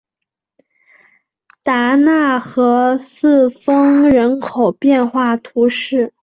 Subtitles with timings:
[1.61, 6.11] 达讷和四风人口变化图示